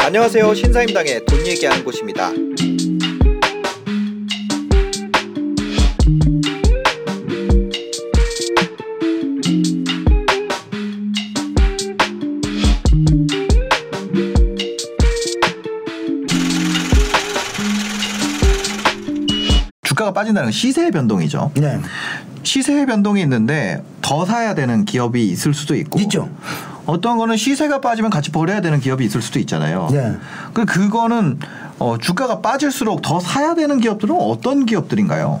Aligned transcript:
안녕하세요. 0.00 0.54
신사임당의 0.54 1.26
돈 1.26 1.46
얘기하는 1.46 1.84
곳입니다. 1.84 2.32
주가가 19.84 20.12
빠진다는 20.12 20.46
건 20.46 20.52
시세의 20.52 20.90
변동이죠. 20.90 21.52
네. 21.54 21.78
시세의 22.54 22.86
변동이 22.86 23.20
있는데 23.22 23.82
더 24.00 24.24
사야 24.24 24.54
되는 24.54 24.84
기업이 24.84 25.28
있을 25.28 25.54
수도 25.54 25.74
있고 25.74 25.98
있죠. 26.00 26.28
어떤 26.86 27.18
거는 27.18 27.36
시세가 27.36 27.80
빠지면 27.80 28.12
같이 28.12 28.30
버려야 28.30 28.60
되는 28.60 28.78
기업이 28.78 29.04
있을 29.04 29.22
수도 29.22 29.40
있잖아요. 29.40 29.88
네. 29.90 30.14
그 30.52 30.64
그거는 30.64 31.40
어, 31.80 31.98
주가가 31.98 32.42
빠질수록 32.42 33.02
더 33.02 33.18
사야 33.18 33.56
되는 33.56 33.80
기업들은 33.80 34.14
어떤 34.16 34.66
기업들인가요? 34.66 35.40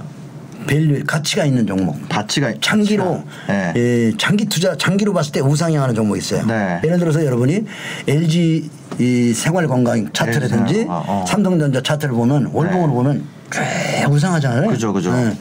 value 0.66 1.04
가치가 1.06 1.44
있는 1.44 1.68
종목. 1.68 2.08
가치가 2.08 2.52
장기로 2.60 3.22
네. 3.46 3.72
예, 3.76 4.12
장기 4.18 4.46
투자 4.46 4.76
장기로 4.76 5.12
봤을 5.12 5.30
때 5.30 5.38
우상향하는 5.38 5.94
종목이 5.94 6.18
있어요. 6.18 6.44
네. 6.46 6.80
예를 6.82 6.98
들어서 6.98 7.24
여러분이 7.24 7.64
LG 8.08 8.70
이 8.98 9.32
생활 9.34 9.68
건강 9.68 10.12
차트라든지 10.12 10.74
LG, 10.74 10.86
어, 10.88 11.04
어. 11.06 11.24
삼성전자 11.28 11.80
차트를 11.80 12.12
보면 12.12 12.50
월봉으로 12.52 12.88
네. 12.88 12.92
보면 12.92 13.24
쭉 13.50 14.12
우상향하잖아요. 14.12 14.68
그죠, 14.68 14.92
그죠. 14.92 15.10
예. 15.10 15.36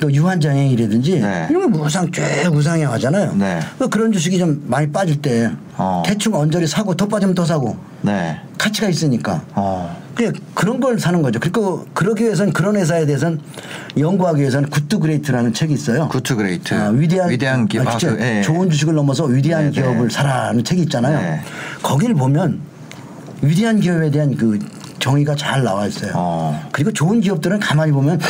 또 0.00 0.12
유한양행이라든지 0.12 1.20
네. 1.20 1.46
이런 1.50 1.70
거 1.72 1.80
우상 1.82 2.10
쭉 2.10 2.22
우상향하잖아요. 2.52 3.34
네. 3.36 3.60
그 3.78 3.88
그런 3.88 4.12
주식이 4.12 4.38
좀 4.38 4.64
많이 4.66 4.90
빠질 4.90 5.20
때 5.20 5.50
어. 5.76 6.02
대충 6.04 6.34
언저리 6.34 6.66
사고 6.66 6.94
더 6.94 7.06
빠지면 7.06 7.34
더 7.34 7.44
사고 7.44 7.76
네. 8.02 8.40
가치가 8.58 8.88
있으니까. 8.88 9.42
어. 9.54 10.04
그냥 10.14 10.32
그런 10.54 10.80
걸 10.80 10.98
사는 10.98 11.20
거죠. 11.20 11.38
그리고 11.38 11.86
그러기 11.92 12.24
위해서는 12.24 12.52
그런 12.54 12.76
회사에 12.76 13.04
대해서는 13.04 13.38
연구하기 13.98 14.40
위해서는 14.40 14.70
Good 14.70 14.89
to 14.89 14.98
Great라는 14.98 15.52
책이 15.52 15.74
있어요. 15.74 16.08
Good 16.08 16.27
to 16.27 16.36
Great. 16.36 16.72
아, 16.74 16.88
위대한, 16.88 17.30
위대한 17.30 17.68
기업. 17.68 17.86
아, 17.86 17.98
진짜 17.98 18.16
그, 18.16 18.22
예. 18.22 18.40
좋은 18.40 18.70
주식을 18.70 18.94
넘어서 18.94 19.24
위대한 19.24 19.66
네, 19.66 19.70
기업을 19.72 20.08
네. 20.08 20.14
사라는 20.14 20.64
책이 20.64 20.82
있잖아요. 20.82 21.20
네. 21.20 21.40
거기를 21.82 22.14
보면 22.14 22.60
위대한 23.42 23.78
기업에 23.78 24.10
대한 24.10 24.34
그 24.36 24.58
정의가 24.98 25.36
잘 25.36 25.62
나와 25.62 25.86
있어요. 25.86 26.12
어. 26.14 26.68
그리고 26.72 26.90
좋은 26.92 27.20
기업들은 27.20 27.60
가만히 27.60 27.92
보면 27.92 28.18
네. 28.18 28.26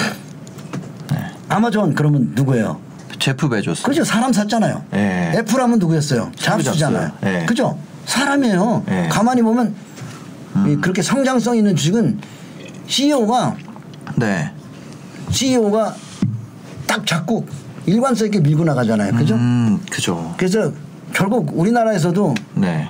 아마존 1.56 1.94
그러면 1.94 2.32
누구예요? 2.34 2.78
제프 3.18 3.48
베조스. 3.48 3.82
그죠 3.82 4.04
사람 4.04 4.32
샀잖아요. 4.32 4.84
네. 4.90 5.32
애플 5.36 5.60
하면 5.60 5.78
누구였어요? 5.78 6.30
잡스잖아요. 6.36 7.08
잡스. 7.12 7.24
네. 7.24 7.46
그죠 7.46 7.78
사람이에요. 8.04 8.82
네. 8.86 9.08
가만히 9.08 9.40
보면 9.42 9.74
이 10.66 10.76
그렇게 10.76 11.00
성장성 11.00 11.56
있는 11.56 11.74
주식은 11.74 12.20
CEO가 12.86 13.56
네. 14.16 14.50
CEO가 15.30 15.94
딱 16.86 17.06
잡고 17.06 17.46
일관성 17.86 18.26
있게 18.26 18.40
밀고 18.40 18.64
나가잖아요. 18.64 19.14
그죠? 19.14 19.34
음, 19.34 19.80
그죠. 19.90 20.34
그래서 20.36 20.72
결국 21.14 21.52
우리나라에서도 21.54 22.34
네. 22.54 22.88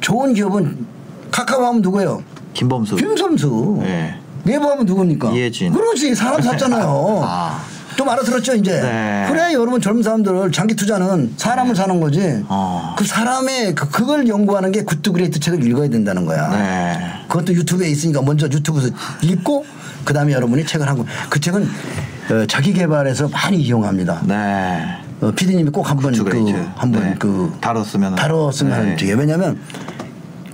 좋은 0.00 0.34
기업은 0.34 0.86
카카오 1.32 1.64
하면 1.66 1.82
누구예요? 1.82 2.22
김범수. 2.52 2.94
김범수. 2.96 3.78
네. 3.80 4.20
네이버 4.44 4.70
하면 4.70 4.86
누굽니까? 4.86 5.32
이해진. 5.32 5.72
그렇지 5.72 6.14
사람 6.14 6.40
샀잖아요. 6.40 7.20
아. 7.24 7.63
좀 7.96 8.08
알아들었죠 8.08 8.54
이제. 8.54 8.80
네. 8.80 9.26
그래 9.28 9.52
여러분 9.54 9.80
젊은 9.80 10.02
사람들 10.02 10.52
장기 10.52 10.74
투자는 10.74 11.34
사람을 11.36 11.74
사는 11.76 12.00
거지. 12.00 12.42
어. 12.48 12.94
그 12.96 13.04
사람의 13.04 13.74
그, 13.74 13.88
그걸 13.88 14.28
연구하는 14.28 14.72
게 14.72 14.82
Good 14.82 15.02
to 15.02 15.12
Great 15.12 15.40
책을 15.40 15.64
읽어야 15.66 15.88
된다는 15.88 16.26
거야. 16.26 16.48
네. 16.48 16.98
그것도 17.28 17.54
유튜브에 17.54 17.88
있으니까 17.88 18.22
먼저 18.22 18.46
유튜브에서 18.46 18.88
읽고 19.22 19.64
그 20.04 20.12
다음에 20.12 20.32
여러분이 20.32 20.66
책을 20.66 20.88
한 20.88 20.98
거. 20.98 21.04
그 21.30 21.40
책은 21.40 21.68
어, 22.30 22.46
자기 22.46 22.72
개발에서 22.72 23.28
많이 23.28 23.58
이용합니다. 23.58 24.22
네. 24.26 24.98
어, 25.20 25.30
피디님이 25.30 25.70
꼭 25.70 25.88
한번 25.90 26.12
그. 26.12 26.70
한번 26.76 27.02
네. 27.02 27.14
그 27.18 27.52
다뤘으면 27.60 28.14
다뤘으면 28.14 28.96
네. 28.96 29.12
왜냐하면 29.12 29.58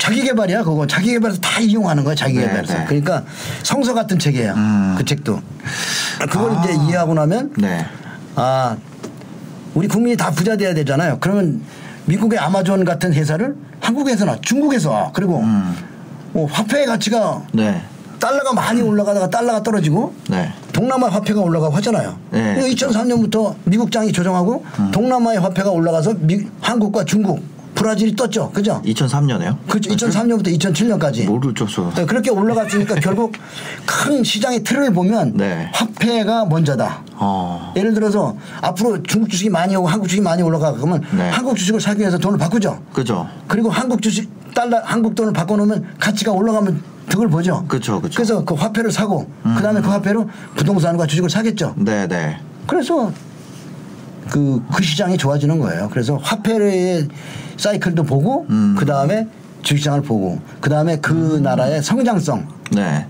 자기 0.01 0.23
개발이야 0.23 0.65
그거 0.65 0.87
자기 0.87 1.13
개발에서 1.13 1.39
다 1.41 1.61
이용하는 1.61 2.03
거야 2.03 2.15
자기 2.15 2.35
네, 2.35 2.47
개발에서. 2.47 2.75
네. 2.79 2.85
그러니까 2.87 3.23
성서 3.63 3.93
같은 3.93 4.19
책이에요. 4.19 4.55
음. 4.55 4.95
그 4.97 5.05
책도. 5.05 5.41
그걸 6.31 6.53
아. 6.53 6.65
이제 6.65 6.75
이해하고 6.75 7.15
나면 7.15 7.53
네. 7.59 7.87
아 8.35 8.77
우리 9.75 9.87
국민이 9.87 10.17
다 10.17 10.31
부자 10.31 10.57
돼야 10.57 10.75
되잖아요. 10.75 11.19
그러면 11.21 11.63
미국의 12.07 12.39
아마존 12.39 12.85
같은 12.85 13.13
회사를 13.13 13.55
한국에서나 13.81 14.39
중국에서 14.41 15.11
그리고 15.13 15.41
음. 15.41 15.77
뭐 16.33 16.47
화폐의 16.47 16.87
가치가 16.87 17.43
네. 17.53 17.83
달러가 18.19 18.53
많이 18.53 18.81
올라가다가 18.81 19.29
달러가 19.29 19.63
떨어지고 19.63 20.15
네. 20.29 20.53
동남아 20.73 21.09
화폐가 21.09 21.41
올라가고 21.41 21.75
하잖아요. 21.77 22.17
네, 22.31 22.57
음. 22.57 22.61
2003년부터 22.71 23.55
미국장이 23.65 24.13
조정하고 24.13 24.65
동남아의 24.93 25.41
화폐가 25.41 25.71
올라가서 25.71 26.15
미, 26.21 26.47
한국과 26.61 27.05
중국, 27.05 27.43
브라질이 27.81 28.15
떴죠. 28.15 28.51
그죠? 28.51 28.83
2003년에요? 28.85 29.57
그렇죠. 29.67 29.91
2003년부터 29.91 30.55
2007년까지. 30.59 31.25
모르죠, 31.25 31.67
저. 31.67 31.91
네, 31.95 32.05
그렇게 32.05 32.31
올라갔으니까 32.31 32.97
결국 32.97 33.33
큰 33.87 34.23
시장의 34.23 34.63
틀을 34.65 34.93
보면 34.93 35.33
네. 35.35 35.71
화폐가 35.73 36.45
먼저다. 36.45 37.03
어. 37.15 37.73
예를 37.77 37.95
들어서 37.95 38.37
앞으로 38.61 39.03
중국 39.05 39.31
주식이 39.31 39.49
많이 39.49 39.75
오고 39.77 39.89
한국 39.89 40.09
주식이 40.09 40.23
많이 40.23 40.43
올라가 40.43 40.73
그러면 40.73 41.03
네. 41.17 41.31
한국 41.31 41.57
주식을 41.57 41.81
사기 41.81 42.01
위해서 42.01 42.19
돈을 42.19 42.39
바꾸죠. 42.39 42.83
그죠. 42.93 43.27
그리고 43.49 43.71
한국 43.71 44.03
주식 44.03 44.29
달러 44.55 44.79
한국 44.85 45.15
돈을 45.15 45.33
바꿔 45.33 45.57
놓으면 45.57 45.95
가치가 45.99 46.33
올라가면 46.33 46.83
득을 47.09 47.29
보죠. 47.29 47.65
그쵸, 47.67 47.99
그쵸. 48.03 48.21
래서 48.21 48.45
그 48.45 48.55
화폐를 48.55 48.93
사고 48.93 49.27
그다음에 49.57 49.81
그 49.81 49.89
화폐로 49.89 50.29
부동산과 50.55 51.07
주식을 51.07 51.31
사겠죠. 51.31 51.75
네, 51.79 52.07
네. 52.07 52.39
그래서 52.67 53.11
그, 54.31 54.63
그 54.73 54.83
시장이 54.83 55.17
좋아지는 55.17 55.59
거예요. 55.59 55.89
그래서 55.91 56.17
화폐의 56.17 57.09
사이클도 57.61 58.05
보고 58.05 58.47
음. 58.51 58.75
그다음에 58.79 59.27
주식시장을 59.63 60.03
보고 60.03 60.41
그다음에 60.61 60.99
그 61.01 61.39
나라의 61.43 61.83
성장성 61.83 62.49
네. 62.73 63.07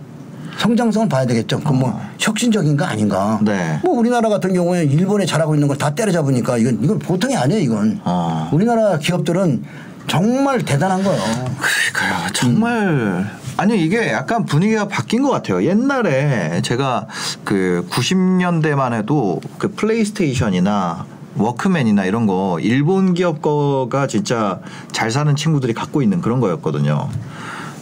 성장성을 0.58 1.08
봐야 1.08 1.24
되겠죠. 1.24 1.60
그뭐 1.60 1.98
혁신적인 2.18 2.76
거 2.76 2.84
아닌가. 2.84 3.36
어. 3.36 3.40
네. 3.42 3.78
뭐 3.82 3.94
우리나라 3.98 4.28
같은 4.28 4.52
경우에 4.52 4.84
일본에 4.84 5.24
잘하고 5.24 5.54
있는 5.54 5.68
걸 5.68 5.76
다 5.78 5.94
때려잡으니까 5.94 6.58
이건 6.58 6.80
이건 6.82 6.98
보통이 6.98 7.34
아니에요. 7.36 7.60
이건 7.62 8.00
어. 8.04 8.50
우리나라 8.52 8.98
기업들은 8.98 9.62
정말 10.08 10.62
대단한 10.62 11.02
거예요. 11.02 11.22
그러니까요. 11.22 12.28
정말 12.34 13.30
아니 13.56 13.82
이게 13.82 14.10
약간 14.10 14.44
분위기가 14.44 14.88
바뀐 14.88 15.22
것 15.22 15.30
같아요. 15.30 15.64
옛날에 15.64 16.60
제가 16.62 17.06
그 17.44 17.86
90년대만 17.90 18.92
해도 18.94 19.40
그 19.58 19.68
플레이스테이션이나 19.74 21.06
워크맨이나 21.36 22.04
이런 22.04 22.26
거 22.26 22.58
일본 22.60 23.14
기업 23.14 23.40
거가 23.42 24.06
진짜 24.06 24.60
잘 24.92 25.10
사는 25.10 25.34
친구들이 25.36 25.74
갖고 25.74 26.02
있는 26.02 26.20
그런 26.20 26.40
거였거든요. 26.40 27.08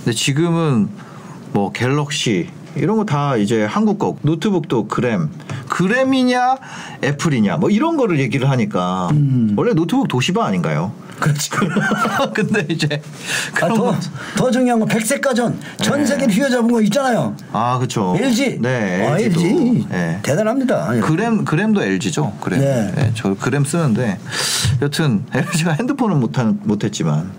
근데 0.04 0.12
지금은 0.12 0.88
뭐 1.52 1.72
갤럭시 1.72 2.48
이런 2.76 2.96
거 2.98 3.04
다 3.04 3.36
이제 3.36 3.64
한국 3.64 3.98
거 3.98 4.16
노트북도 4.22 4.86
그램 4.88 5.30
그램이냐 5.68 6.56
애플이냐 7.02 7.56
뭐 7.56 7.70
이런 7.70 7.96
거를 7.96 8.20
얘기를 8.20 8.48
하니까 8.50 9.08
원래 9.56 9.72
노트북 9.72 10.08
도시바 10.08 10.44
아닌가요? 10.44 10.92
그렇지. 11.20 11.50
근데 12.34 12.66
이제 12.68 13.00
아, 13.60 13.68
더, 13.68 13.74
거. 13.74 13.96
더 14.36 14.50
중요한 14.50 14.80
건 14.80 14.88
백색가전 14.88 15.60
전 15.82 15.98
네. 16.00 16.06
세계를 16.06 16.32
휘어잡은 16.34 16.70
거 16.70 16.80
있잖아요. 16.82 17.36
아 17.52 17.78
그렇죠. 17.78 18.16
LG. 18.18 18.58
네. 18.60 19.06
아, 19.08 19.18
LG도. 19.18 19.40
LG. 19.40 19.86
네. 19.90 20.18
대단합니다. 20.22 20.88
그램 21.00 21.44
그램도 21.44 21.82
LG죠. 21.82 22.32
그램. 22.40 22.60
네. 22.60 22.92
네. 22.94 23.12
저 23.14 23.34
그램 23.34 23.64
쓰는데 23.64 24.18
여튼 24.82 25.24
LG가 25.32 25.72
핸드폰은 25.72 26.20
못한 26.20 26.60
못했지만 26.64 27.30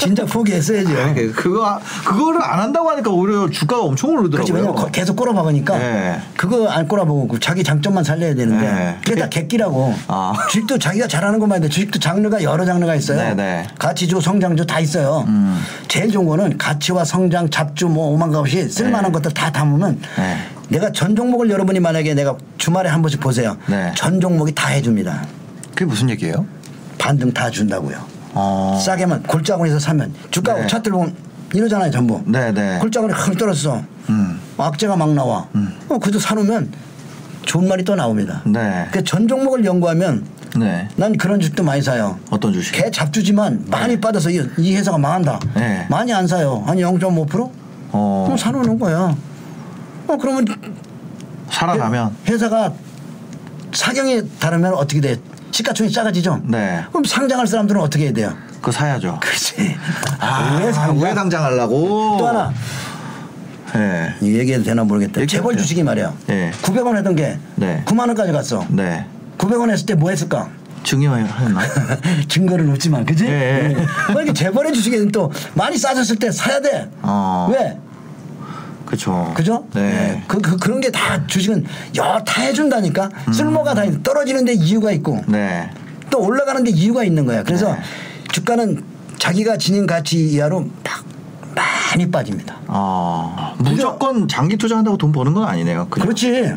진짜 0.00 0.24
포기했어야죠. 0.24 1.14
그- 1.14 1.32
그거 1.32 1.80
그거를 2.04 2.42
안 2.42 2.60
한다고 2.60 2.90
하니까 2.90 3.10
오히려 3.10 3.48
주가가 3.50 3.82
엄청 3.82 4.10
그렇지 4.10 4.22
오르더라고요. 4.22 4.54
왜냐면 4.54 4.74
거- 4.74 4.90
계속 4.90 5.16
꼬라박으니까 5.16 5.78
네. 5.78 6.20
그거 6.36 6.68
안 6.68 6.86
꼬라보고 6.88 7.28
그 7.28 7.40
자기 7.40 7.62
장점만 7.64 8.04
살려야 8.04 8.34
되는데 8.34 8.66
네. 8.72 8.98
그게 9.04 9.20
다 9.20 9.28
객기라고 9.28 9.94
아. 10.08 10.32
주식도 10.50 10.78
자기가 10.78 11.08
잘하는 11.08 11.38
것만 11.38 11.58
해도 11.58 11.68
주식도 11.68 11.98
장르가 11.98 12.42
여러 12.42 12.64
장르가 12.64 12.94
있어요 12.94 13.18
네, 13.18 13.34
네. 13.34 13.66
가치주 13.78 14.20
성장주 14.20 14.66
다 14.66 14.80
있어요 14.80 15.24
음. 15.28 15.60
제일 15.88 16.10
좋은 16.10 16.26
거는 16.26 16.58
가치와 16.58 17.04
성장 17.04 17.48
잡주 17.50 17.86
뭐 17.88 18.08
오만 18.08 18.30
가 18.30 18.40
없이 18.40 18.68
쓸만한 18.68 19.10
네. 19.10 19.12
것들 19.12 19.32
다 19.32 19.50
담으면 19.50 19.98
네. 20.16 20.38
내가 20.68 20.90
전 20.92 21.14
종목을 21.16 21.48
여러분이 21.50 21.80
만약에 21.80 22.14
내가 22.14 22.36
주말에 22.58 22.88
한 22.88 23.02
번씩 23.02 23.20
보세요 23.20 23.56
네. 23.66 23.92
전 23.96 24.20
종목이 24.20 24.52
다 24.54 24.68
해줍니다 24.68 25.24
그게 25.70 25.84
무슨 25.84 26.10
얘기예요? 26.10 26.44
반등 26.98 27.32
다 27.32 27.50
준다고요 27.50 28.15
어. 28.36 28.78
싸게만 28.80 29.22
골짜기에서 29.24 29.78
사면 29.78 30.12
주가 30.30 30.54
네. 30.54 30.66
차트를 30.66 30.96
보면 30.96 31.14
이러잖아요 31.54 31.90
전부 31.90 32.22
네, 32.26 32.52
네. 32.52 32.78
골짜기에 32.78 33.10
흥 33.12 33.34
떨어졌어 33.34 33.82
음. 34.08 34.40
악재가 34.58 34.96
막 34.96 35.12
나와. 35.12 35.46
어, 35.88 35.98
그래도 35.98 36.18
사놓으면 36.18 36.72
좋은 37.42 37.68
말이 37.68 37.84
또 37.84 37.94
나옵니다. 37.94 38.42
네. 38.46 38.88
그전 38.90 39.28
종목을 39.28 39.64
연구하면 39.64 40.26
네. 40.58 40.88
난 40.96 41.16
그런 41.16 41.38
주식도 41.40 41.62
많이 41.62 41.82
사요. 41.82 42.18
어떤 42.30 42.52
주식? 42.52 42.72
개 42.72 42.90
잡주지만 42.90 43.66
많이 43.68 44.00
빠져서 44.00 44.30
이, 44.30 44.48
이 44.58 44.76
회사가 44.76 44.98
망한다. 44.98 45.40
네. 45.54 45.86
많이 45.90 46.12
안 46.12 46.26
사요. 46.26 46.62
한 46.66 46.78
0.5%? 46.78 47.50
어. 47.92 48.22
그럼 48.26 48.36
사놓는 48.36 48.78
거야. 48.78 49.14
어 50.08 50.16
그러면 50.16 50.44
살아나면 51.50 52.16
회사가 52.28 52.72
사경에 53.72 54.22
다르면 54.38 54.74
어떻게 54.74 55.00
돼? 55.00 55.16
시가총이 55.56 55.90
작아지죠. 55.90 56.42
네. 56.44 56.84
그럼 56.90 57.04
상장할 57.04 57.46
사람들은 57.46 57.80
어떻게 57.80 58.04
해야 58.04 58.12
돼요? 58.12 58.34
그거 58.56 58.70
사야죠. 58.70 59.18
그렇지. 59.22 59.74
아, 60.20 60.60
왜 60.62 60.70
상장? 60.70 61.00
왜 61.00 61.14
당장하려고? 61.14 62.16
또 62.18 62.26
하나 62.26 62.52
네. 63.74 64.14
이 64.20 64.36
얘기해도 64.38 64.64
되나 64.64 64.84
모르겠다. 64.84 65.24
재벌 65.24 65.54
돼요. 65.54 65.62
주식이 65.62 65.82
말이야. 65.82 66.12
네. 66.26 66.50
900원 66.62 66.92
하던 66.96 67.16
게 67.16 67.38
네. 67.54 67.82
9만 67.86 68.00
원까지 68.00 68.32
갔어. 68.32 68.66
네. 68.68 69.06
900원 69.38 69.70
했을 69.70 69.86
때 69.86 69.94
뭐 69.94 70.10
했을까? 70.10 70.48
증여했나? 70.82 71.60
증거는 72.28 72.70
없지만 72.72 73.04
그지? 73.06 73.24
예, 73.24 73.30
예. 73.30 73.74
응. 73.76 73.86
그러니까 74.08 74.32
재벌의 74.34 74.72
주식에는 74.74 75.10
또 75.10 75.32
많이 75.54 75.76
싸졌을 75.78 76.16
때 76.16 76.30
사야 76.30 76.60
돼. 76.60 76.88
어. 77.02 77.48
왜? 77.50 77.76
그쵸. 78.86 79.32
그죠? 79.34 79.66
네. 79.74 80.22
그, 80.28 80.40
그, 80.40 80.56
그 80.56 80.68
런 80.70 80.80
게 80.80 80.90
다 80.90 81.26
주식은 81.26 81.64
여, 81.96 82.22
다 82.24 82.40
해준다니까. 82.42 83.10
쓸모가 83.32 83.74
다 83.74 83.84
있- 83.84 84.02
떨어지는데 84.02 84.54
이유가 84.54 84.90
있고 84.92 85.22
네. 85.26 85.68
또 86.10 86.20
올라가는데 86.22 86.70
이유가 86.70 87.02
있는 87.04 87.26
거야. 87.26 87.42
그래서 87.42 87.72
네. 87.74 87.80
주가는 88.32 88.82
자기가 89.18 89.56
지닌 89.58 89.86
가치 89.86 90.24
이하로 90.30 90.60
막 90.60 91.04
많이 91.54 92.10
빠집니다. 92.10 92.56
어. 92.68 93.54
무조건 93.58 94.28
장기 94.28 94.56
투자한다고 94.56 94.96
돈 94.98 95.10
버는 95.12 95.32
건 95.34 95.44
아니네요. 95.48 95.88
그냥. 95.88 96.06
그렇지. 96.06 96.52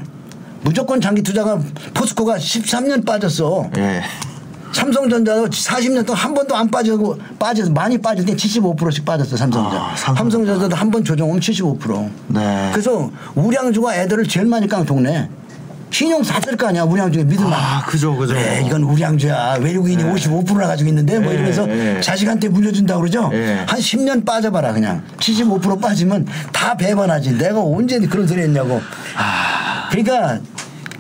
무조건 0.62 1.00
장기 1.00 1.22
투자가 1.24 1.58
포스코가 1.94 2.36
13년 2.38 3.06
빠졌어. 3.06 3.70
예. 3.78 4.02
삼성전자도 4.72 5.50
40년 5.50 6.06
동안 6.06 6.22
한 6.22 6.34
번도 6.34 6.56
안 6.56 6.70
빠지고 6.70 7.18
빠져서 7.40 7.72
많이 7.72 7.98
때 8.26 8.36
75%씩 8.36 9.04
빠졌어 9.06 9.36
삼성전자. 9.38 9.78
아, 9.78 9.96
삼성전자. 9.96 10.14
삼성전자도 10.16 10.76
한 10.76 10.90
번 10.92 11.04
조정하면 11.04 11.40
75%. 11.42 12.10
네. 12.28 12.70
그래서 12.72 13.12
우량주가 13.36 13.96
애들을 13.96 14.28
제일 14.28 14.46
많이 14.48 14.68
깡 14.68 14.86
동네. 14.86 15.30
신용 15.92 16.24
샀을 16.24 16.56
거 16.56 16.68
아니야 16.68 16.84
우량주에 16.84 17.24
믿을만. 17.24 17.52
아, 17.54 17.84
그죠, 17.86 18.16
그죠. 18.16 18.34
그래 18.34 18.64
이건 18.66 18.84
우량주야 18.84 19.58
외국인이 19.60 20.04
네. 20.04 20.14
55%나 20.14 20.68
가지고 20.68 20.90
있는데 20.90 21.18
뭐 21.20 21.30
네, 21.30 21.36
이러면서 21.36 21.66
네. 21.66 22.00
자식한테 22.00 22.50
물려준다 22.50 22.94
고 22.96 23.02
그러죠. 23.02 23.30
네. 23.30 23.64
한 23.68 23.80
10년 23.80 24.24
빠져봐라 24.26 24.74
그냥 24.74 25.04
75% 25.18 25.82
빠지면 25.82 26.28
다 26.54 26.76
배반하지. 26.78 27.38
내가 27.38 27.60
언제 27.62 28.00
그런 28.00 28.28
소리 28.28 28.42
했냐고. 28.42 28.82
그러니까 29.90 30.40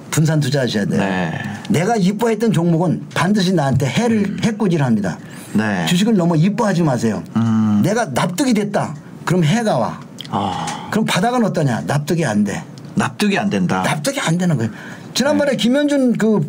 분산 0.09 0.39
투자하셔야 0.39 0.85
돼요. 0.85 1.01
아. 1.01 1.05
네. 1.05 1.48
내가 1.69 1.95
이뻐했던 1.95 2.51
종목은 2.51 3.07
반드시 3.13 3.53
나한테 3.53 3.85
해를 3.87 4.37
해꾸질합니다. 4.43 5.17
네. 5.53 5.85
주식을 5.87 6.15
너무 6.15 6.35
이뻐하지 6.37 6.83
마세요. 6.83 7.23
음. 7.35 7.81
내가 7.83 8.05
납득이 8.13 8.53
됐다. 8.53 8.95
그럼 9.25 9.43
해가 9.43 9.77
와. 9.77 9.99
아. 10.29 10.87
그럼 10.91 11.05
바닥은 11.05 11.43
어떠냐? 11.45 11.83
납득이 11.87 12.25
안 12.25 12.43
돼. 12.43 12.63
납득이 12.95 13.37
안 13.37 13.49
된다. 13.49 13.81
납득이 13.83 14.19
안 14.19 14.37
되는 14.37 14.57
거예요. 14.57 14.71
지난번에 15.13 15.55
김현준 15.55 16.17
그 16.17 16.47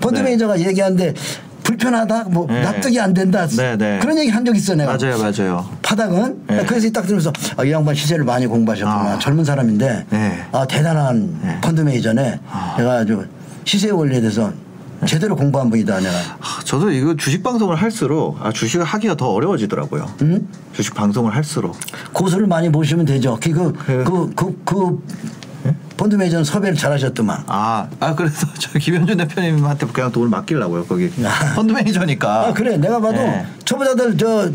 펀드 0.00 0.18
네. 0.18 0.24
매니저가 0.24 0.60
얘기하는데 0.60 1.14
불편하다, 1.62 2.24
뭐 2.24 2.46
네. 2.48 2.60
납득이 2.60 2.98
안 3.00 3.14
된다. 3.14 3.46
네, 3.46 3.76
네. 3.76 3.98
그런 4.00 4.18
얘기 4.18 4.30
한 4.30 4.44
적 4.44 4.54
있어 4.56 4.74
내가. 4.74 4.96
맞아요, 4.98 5.16
맞아요. 5.18 5.68
바닥은 5.82 6.42
네. 6.48 6.64
그래서 6.66 6.90
딱 6.90 7.02
들으면서 7.02 7.32
아, 7.56 7.64
이 7.64 7.70
양반 7.70 7.94
시세를 7.94 8.24
많이 8.24 8.46
공부하셨구나 8.46 9.12
아. 9.12 9.18
젊은 9.18 9.44
사람인데 9.44 10.06
네. 10.10 10.44
아 10.52 10.66
대단한 10.66 11.38
네. 11.42 11.58
펀드 11.60 11.80
매니저네 11.80 12.40
아. 12.50 12.74
내가 12.76 12.92
아주 12.94 13.24
시세 13.64 13.90
원리에 13.90 14.20
대해서 14.20 14.52
제대로 15.06 15.34
공부한 15.34 15.68
분이다 15.68 15.98
내가 16.00 16.12
아, 16.40 16.60
저도 16.64 16.90
이거 16.92 17.16
주식 17.16 17.42
방송을 17.42 17.74
할수록 17.76 18.38
아, 18.40 18.52
주식을 18.52 18.84
하기가 18.84 19.16
더 19.16 19.30
어려워지더라고요. 19.30 20.08
음? 20.22 20.48
주식 20.72 20.94
방송을 20.94 21.34
할수록. 21.34 21.76
고수를 22.12 22.46
많이 22.46 22.70
보시면 22.70 23.04
되죠 23.06 23.36
그그 23.42 23.72
그- 23.72 24.04
그 24.04 24.64
그그 24.64 25.02
펀드 25.96 26.16
매니저는 26.16 26.44
섭외를 26.44 26.76
잘하셨더만 26.76 27.44
아, 27.46 27.88
아 28.00 28.14
그래서 28.14 28.46
저 28.58 28.78
김현준 28.78 29.16
대표님한테 29.18 29.86
그냥 29.86 30.10
돈을 30.12 30.28
맡기려고요. 30.28 30.84
거기 30.86 31.10
아. 31.24 31.54
펀드 31.54 31.72
매니저니까. 31.72 32.46
아 32.48 32.52
그래 32.52 32.76
내가 32.76 33.00
봐도 33.00 33.14
네. 33.18 33.44
초보자들 33.64 34.16
저 34.16 34.50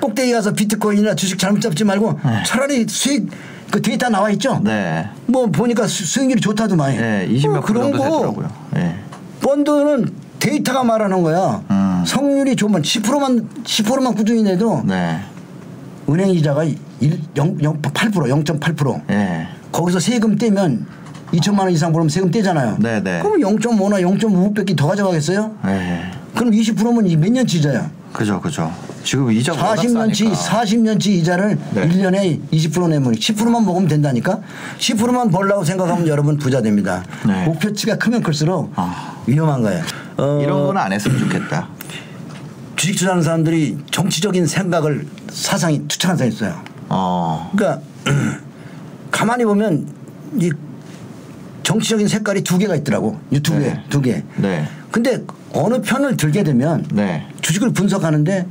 꼭대기 0.00 0.32
가서 0.32 0.52
비트코인이나 0.52 1.14
주식 1.14 1.38
잘못 1.38 1.60
잡지 1.60 1.84
말고 1.84 2.20
네. 2.24 2.42
차라리 2.44 2.86
수익 2.88 3.28
그 3.70 3.82
데이터 3.82 4.08
나와 4.08 4.30
있죠 4.30 4.60
네. 4.62 5.08
뭐 5.26 5.46
보니까 5.46 5.86
수, 5.86 6.04
수익률이 6.06 6.40
좋다더만 6.40 6.96
네, 6.96 7.28
20몇 7.30 7.56
어, 7.56 7.60
그런 7.60 7.90
거 7.90 7.98
되더라고요. 7.98 8.50
네. 8.72 8.96
펀드는 9.40 10.12
데이터가 10.38 10.84
말하는 10.84 11.22
거야. 11.22 11.62
음. 11.70 12.04
성률이 12.06 12.56
좋으면 12.56 12.82
10%만 12.82 13.48
10%만 13.64 14.14
꾸준히 14.14 14.42
내도 14.42 14.82
네. 14.84 15.20
은행 16.08 16.30
이자가 16.30 16.64
1, 16.64 17.20
0, 17.36 17.62
0, 17.62 17.82
8% 17.82 18.12
0.8%. 18.44 19.02
네. 19.08 19.48
거기서 19.72 19.98
세금 20.00 20.36
떼면 20.36 20.86
2천만 21.32 21.60
원 21.60 21.70
이상 21.70 21.92
벌면 21.92 22.08
세금 22.08 22.30
떼잖아요. 22.30 22.76
네, 22.78 23.02
네. 23.02 23.20
그럼 23.22 23.40
0.5나 23.40 24.00
0.5밖에 24.00 24.76
더 24.76 24.86
가져가겠어요? 24.86 25.56
네. 25.64 26.10
그럼 26.34 26.52
20%면 26.52 27.20
몇 27.20 27.32
년치 27.32 27.58
이자야? 27.58 27.90
그죠, 28.12 28.40
그죠. 28.40 28.72
지금 29.06 29.26
워낙 29.26 29.76
40년치, 29.76 30.34
싸니까. 30.34 30.64
40년치 30.64 31.06
이자를 31.06 31.58
네. 31.74 31.88
1년에 31.88 32.40
20% 32.50 32.88
내면 32.88 33.12
10%만 33.12 33.64
먹으면 33.64 33.88
된다니까? 33.88 34.40
10%만 34.78 35.30
벌라고 35.30 35.62
생각하면 35.64 36.08
여러분 36.08 36.36
부자 36.36 36.60
됩니다. 36.60 37.04
네. 37.24 37.44
목표치가 37.44 37.96
크면 37.96 38.22
클수록 38.22 38.72
아. 38.74 39.22
위험한 39.26 39.62
거예요. 39.62 39.84
어, 40.16 40.40
이런 40.42 40.66
거는 40.66 40.80
안 40.80 40.92
했으면 40.92 41.18
좋겠다. 41.20 41.68
주식 42.74 42.96
투자하는 42.96 43.22
사람들이 43.22 43.78
정치적인 43.92 44.46
생각을 44.46 45.06
사상이 45.30 45.86
투철한 45.86 46.16
사람이 46.16 46.34
있어요. 46.34 46.60
어. 46.88 47.50
그러니까 47.54 47.80
가만히 49.12 49.44
보면 49.44 49.86
이 50.40 50.50
정치적인 51.62 52.08
색깔이 52.08 52.42
두 52.42 52.58
개가 52.58 52.74
있더라고 52.76 53.18
유튜브에 53.30 53.72
네. 53.72 53.84
두 53.88 54.02
개. 54.02 54.24
네. 54.36 54.68
근데 54.90 55.22
어느 55.52 55.80
편을 55.80 56.16
들게 56.16 56.42
되면 56.42 56.84
네. 56.92 57.26
주식을 57.40 57.72
분석하는데 57.72 58.46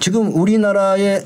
지금 0.00 0.34
우리나라의 0.34 1.24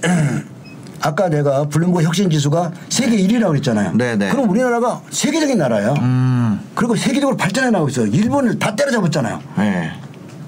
아까 1.00 1.28
내가 1.28 1.64
블룸버그 1.69 2.04
혁신 2.04 2.30
지수가 2.30 2.72
세계 2.88 3.16
1위라고 3.16 3.48
그랬잖아요. 3.48 3.92
네, 3.96 4.16
네. 4.16 4.30
그럼 4.30 4.48
우리나라가 4.48 5.00
세계적인 5.10 5.58
나라예요. 5.58 5.94
음. 5.98 6.60
그리고 6.74 6.94
세계적으로 6.94 7.36
발전해 7.36 7.70
나가고 7.70 7.88
있어요. 7.88 8.06
일본을 8.06 8.58
다 8.58 8.74
때려잡았잖아요. 8.76 9.40
네. 9.58 9.90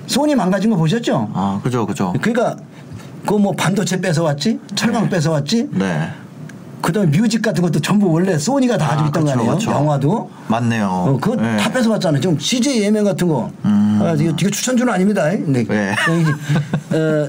소니 0.06 0.34
망가진 0.36 0.70
거 0.70 0.76
보셨죠? 0.76 1.30
아, 1.34 1.60
그죠, 1.62 1.86
그죠. 1.86 2.12
그러니까 2.20 2.56
그 3.26 3.38
뭐 3.38 3.52
반도체 3.52 4.00
뺏어왔지, 4.00 4.60
철강 4.74 5.08
뺏어왔지, 5.08 5.70
네. 5.72 6.10
그다음에 6.82 7.10
뮤직 7.18 7.40
같은 7.40 7.62
것도 7.62 7.80
전부 7.80 8.12
원래 8.12 8.36
소니가 8.38 8.76
다 8.76 8.88
가지고 8.88 9.04
아, 9.04 9.08
있던 9.08 9.24
거 9.24 9.30
그쵸, 9.30 9.38
아니에요? 9.40 9.54
그쵸. 9.56 9.70
영화도. 9.70 10.30
맞네요. 10.48 10.86
어, 10.86 11.18
그거 11.18 11.34
네. 11.36 11.56
다 11.56 11.72
뺏어왔잖아요. 11.72 12.20
지금 12.20 12.38
CJ 12.38 12.82
예명 12.82 13.04
같은 13.04 13.26
거. 13.26 13.50
음. 13.64 14.00
아, 14.02 14.12
이거, 14.12 14.34
이거 14.38 14.50
추천주는 14.50 14.92
아닙니다. 14.92 15.24
네. 15.30 15.64
네. 15.64 15.94
여기, 16.10 16.30
어, 16.94 17.28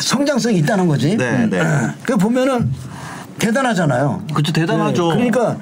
성장성이 0.00 0.58
있다는 0.58 0.86
거지. 0.86 1.16
네, 1.16 1.46
네. 1.46 1.60
그 2.04 2.16
보면은 2.16 2.70
대단하잖아요. 3.38 4.22
그쵸, 4.34 4.52
대단하죠. 4.52 5.08
네, 5.14 5.30
그러니까 5.30 5.56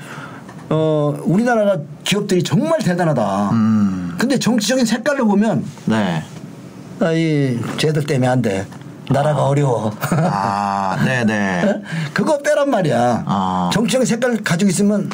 어, 0.71 1.15
우리나라가 1.25 1.79
기업들이 2.05 2.43
정말 2.43 2.81
대단하다. 2.81 3.51
음. 3.51 4.15
근데 4.19 4.39
정치적인 4.39 4.85
색깔로 4.85 5.27
보면 5.27 5.65
네. 5.87 6.23
아, 7.01 7.13
이 7.13 7.59
쟤들 7.77 8.05
때문에 8.05 8.29
안 8.29 8.43
돼. 8.43 8.67
나라가 9.11 9.47
어려워. 9.47 9.93
아, 10.01 10.97
네네. 11.05 11.83
그거 12.15 12.39
빼란 12.39 12.71
말이야. 12.71 13.25
아. 13.27 13.71
정치적인 13.73 14.07
색깔 14.07 14.37
가지고 14.43 14.71
있으면 14.71 15.11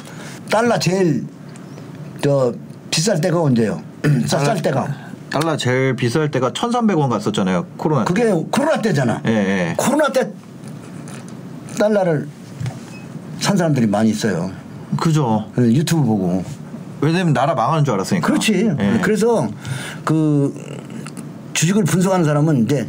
달러 0.51 0.79
제일 0.79 1.27
저 2.23 2.53
비쌀 2.91 3.21
때가 3.21 3.41
언제요? 3.41 3.83
쌀 4.27 4.61
때가. 4.63 5.10
달러 5.31 5.57
제일 5.57 5.95
비쌀 5.95 6.31
때가 6.31 6.51
1,300원 6.51 7.09
갔었잖아요. 7.09 7.67
코로나. 7.77 8.05
때. 8.05 8.13
그게 8.13 8.47
코로나 8.51 8.83
때잖아. 8.83 9.23
예, 9.27 9.31
예. 9.31 9.75
코로나 9.77 10.11
때 10.11 10.31
달러를 11.79 12.29
산 13.39 13.57
사람들이 13.57 13.87
많이 13.87 14.11
있어요. 14.11 14.51
그죠. 14.99 15.47
그 15.55 15.73
유튜브 15.73 16.03
보고. 16.05 16.45
왜냐면 17.01 17.33
나라 17.33 17.55
망하는 17.55 17.85
줄 17.85 17.95
알았으니까. 17.95 18.27
그렇지. 18.27 18.71
예. 18.79 19.01
그래서 19.03 19.49
그 20.05 20.53
주식을 21.55 21.85
분석하는 21.85 22.25
사람은 22.25 22.65
이제 22.65 22.89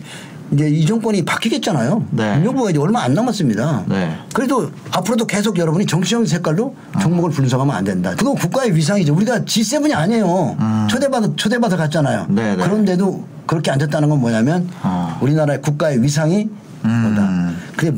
이제 0.52 0.68
이 0.68 0.86
정권이 0.86 1.24
바뀌겠잖아요. 1.24 2.06
네. 2.12 2.36
임명부가 2.38 2.72
이제 2.72 2.80
얼마 2.80 3.04
안 3.04 3.14
남았습니다. 3.14 3.86
네. 3.88 4.18
그래도 4.34 4.70
앞으로도 4.92 5.26
계속 5.26 5.58
여러분이 5.58 5.86
정치적 5.86 6.28
색깔로 6.28 6.76
종목을 7.02 7.32
분석하면 7.32 7.74
안 7.74 7.84
된다. 7.84 8.14
그건 8.18 8.36
국가의 8.36 8.76
위상이죠. 8.76 9.16
우리가 9.16 9.40
G7이 9.40 9.96
아니에요. 9.96 10.58
음. 10.60 10.88
초대받아 10.90 11.30
초대받아 11.36 11.78
갔잖아요. 11.78 12.26
네, 12.30 12.56
네. 12.56 12.64
그런데도 12.64 13.26
그렇게 13.48 13.72
앉았다는 13.72 14.10
건 14.10 14.20
뭐냐면 14.20 14.70
어. 14.84 15.18
우리나라의 15.22 15.62
국가의 15.62 16.02
위상이 16.02 16.50
음. 16.84 16.90
뭐다. 16.90 17.52
그게 17.78 17.98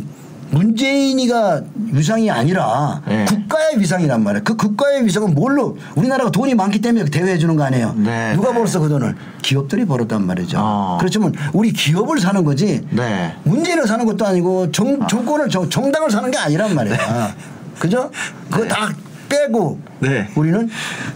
문재인이가 0.53 1.63
위상이 1.91 2.29
아니라 2.29 3.01
네. 3.07 3.25
국가의 3.25 3.79
위상이란 3.79 4.23
말이에요. 4.23 4.43
그 4.43 4.55
국가의 4.55 5.03
위상은 5.05 5.33
뭘로 5.33 5.77
우리나라가 5.95 6.29
돈이 6.29 6.53
많기 6.53 6.79
때문에 6.79 7.05
대회해 7.05 7.37
주는 7.37 7.55
거 7.55 7.63
아니에요. 7.63 7.95
네, 7.97 8.33
누가 8.35 8.49
네. 8.49 8.55
벌었어 8.55 8.79
그 8.79 8.87
돈을? 8.87 9.15
기업들이 9.41 9.85
벌었단 9.85 10.25
말이죠. 10.25 10.57
어. 10.59 10.97
그렇지만 10.99 11.33
우리 11.53 11.73
기업을 11.73 12.19
사는 12.19 12.43
거지. 12.43 12.85
네. 12.91 13.35
문재인을 13.43 13.87
사는 13.87 14.05
것도 14.05 14.25
아니고 14.25 14.71
정, 14.71 15.07
정권을 15.07 15.49
정, 15.49 15.69
정당을 15.69 16.11
사는 16.11 16.29
게 16.29 16.37
아니란 16.37 16.75
말이야. 16.75 17.35
그죠? 17.79 18.11
그거 18.51 18.67
다 18.67 18.93
빼고 19.33 19.79
네. 19.99 20.29
우리는 20.35 20.69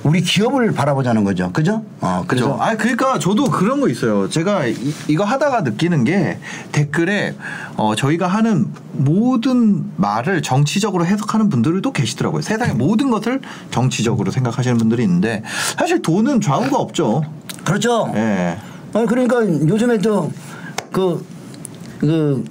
우리 0.03 0.21
기업을 0.21 0.71
바라보자는 0.73 1.23
거죠. 1.23 1.51
그죠? 1.53 1.83
어, 2.01 2.23
그죠. 2.27 2.57
아, 2.59 2.75
그러니까 2.75 3.19
저도 3.19 3.45
그런 3.45 3.79
거 3.79 3.87
있어요. 3.89 4.27
제가 4.27 4.65
이, 4.65 4.93
이거 5.07 5.23
하다가 5.23 5.61
느끼는 5.61 6.03
게 6.03 6.39
댓글에 6.71 7.35
어, 7.75 7.93
저희가 7.95 8.27
하는 8.27 8.65
모든 8.93 9.91
말을 9.97 10.41
정치적으로 10.41 11.05
해석하는 11.05 11.49
분들도 11.49 11.91
계시더라고요. 11.91 12.41
세상의 12.41 12.73
모든 12.87 13.11
것을 13.11 13.41
정치적으로 13.69 14.31
생각하시는 14.31 14.77
분들이 14.77 15.03
있는데 15.03 15.43
사실 15.77 16.01
돈은 16.01 16.41
좌우가 16.41 16.77
없죠. 16.77 17.23
그렇죠. 17.63 18.11
예. 18.15 18.57
아 18.93 19.05
그러니까 19.05 19.41
요즘에 19.41 19.99
저그 19.99 21.25
그 21.99 22.43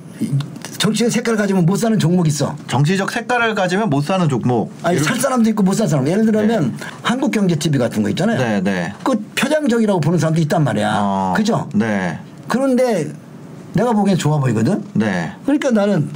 정치의 0.79 1.11
색깔 1.11 1.37
가지면 1.37 1.65
못 1.67 1.77
사는 1.77 1.99
종목 1.99 2.27
있어. 2.29 2.55
정치적 2.69 3.11
색깔을 3.11 3.55
가지면 3.55 3.89
못 3.91 4.05
사는 4.05 4.29
종목. 4.29 4.73
아니 4.83 4.99
살 4.99 5.17
사람도 5.17 5.49
있고 5.51 5.63
못 5.63 5.75
살 5.75 5.89
사람. 5.89 6.07
예를 6.07 6.27
들면 6.27 6.77
한국경제 7.03 7.57
TV 7.57 7.79
같은 7.79 8.03
거 8.03 8.09
있잖아요. 8.11 8.39
네, 8.39 8.61
네. 8.63 8.93
그 9.03 9.19
표장적이라고 9.35 10.01
보는 10.01 10.19
사람도 10.19 10.41
있단 10.43 10.65
말이야. 10.65 10.93
어, 10.99 11.35
그죠? 11.37 11.69
네. 11.75 12.19
그런데 12.49 13.11
내가 13.73 13.93
보기엔 13.93 14.17
좋아 14.17 14.39
보이거든. 14.39 14.83
네. 14.95 15.33
그러니까 15.45 15.71
나는 15.71 16.09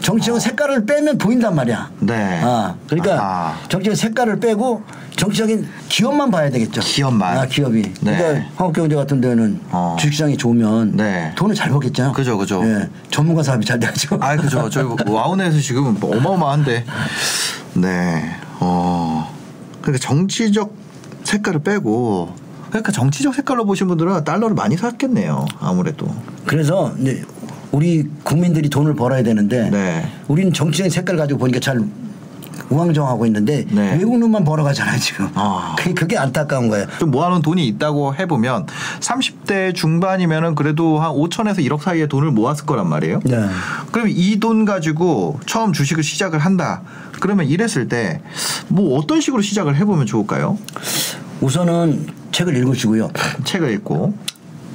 정치적 0.00 0.40
색깔을 0.40 0.86
빼면 0.86 1.18
보인단 1.18 1.54
말이야. 1.54 1.90
네. 2.00 2.40
아, 2.42 2.74
그러니까 2.88 3.14
아하. 3.14 3.54
정치적 3.68 3.96
색깔을 3.96 4.40
빼고 4.40 4.82
정치적인 5.18 5.66
기업만 5.88 6.30
봐야 6.30 6.48
되겠죠. 6.48 6.80
기업만. 6.80 7.38
아, 7.38 7.44
기업이. 7.44 7.82
네. 8.00 8.16
그러니까 8.16 8.50
한국경제 8.56 8.94
같은 8.94 9.20
데는 9.20 9.60
어. 9.70 9.96
주식시장이 9.98 10.36
좋으면 10.36 10.92
네. 10.96 11.32
돈을 11.34 11.56
잘 11.56 11.70
벌겠죠. 11.70 12.12
그죠, 12.12 12.38
그죠. 12.38 12.62
예, 12.64 12.88
전문가 13.10 13.42
사업이 13.42 13.66
잘 13.66 13.80
되죠. 13.80 14.16
아, 14.20 14.36
그죠. 14.36 14.70
저희 14.70 14.86
와운에서 15.06 15.58
지금 15.58 15.96
어마어마한데. 16.00 16.84
네. 17.74 18.36
어. 18.60 19.34
그러니까 19.82 20.06
정치적 20.06 20.72
색깔을 21.24 21.60
빼고 21.60 22.34
그러니까 22.68 22.92
정치적 22.92 23.34
색깔로 23.34 23.66
보신 23.66 23.88
분들은 23.88 24.22
달러를 24.24 24.54
많이 24.54 24.76
샀겠네요. 24.76 25.46
아무래도. 25.58 26.06
그래서 26.46 26.94
이제 27.00 27.24
우리 27.72 28.08
국민들이 28.22 28.68
돈을 28.68 28.94
벌어야 28.94 29.22
되는데 29.24 29.68
네. 29.70 30.08
우리는 30.28 30.52
정치적인 30.52 30.90
색깔 30.90 31.16
가지고 31.16 31.40
보니까 31.40 31.58
잘 31.58 31.80
우왕좌왕하고 32.70 33.26
있는데 33.26 33.64
네. 33.70 33.92
외국 33.98 34.18
놈만 34.18 34.44
벌어가잖아요 34.44 34.98
지금. 34.98 35.28
아. 35.34 35.74
그게, 35.78 35.94
그게 35.94 36.18
안타까운 36.18 36.68
거예요. 36.68 36.86
좀 36.98 37.10
모아놓은 37.10 37.42
돈이 37.42 37.66
있다고 37.66 38.14
해보면 38.14 38.66
30대 39.00 39.74
중반이면은 39.74 40.54
그래도 40.54 40.98
한 41.00 41.12
5천에서 41.12 41.58
1억 41.58 41.80
사이에 41.80 42.06
돈을 42.06 42.30
모았을 42.32 42.66
거란 42.66 42.88
말이에요. 42.88 43.20
네. 43.24 43.46
그럼 43.92 44.08
이 44.10 44.38
돈 44.38 44.64
가지고 44.64 45.40
처음 45.46 45.72
주식을 45.72 46.02
시작을 46.04 46.38
한다. 46.38 46.82
그러면 47.20 47.46
이랬을 47.46 47.88
때 47.88 48.20
뭐 48.68 48.98
어떤 48.98 49.20
식으로 49.20 49.40
시작을 49.42 49.74
해보면 49.76 50.06
좋을까요? 50.06 50.58
우선은 51.40 52.06
책을 52.32 52.56
읽으시고요. 52.56 53.10
책을 53.44 53.70
읽고 53.74 54.14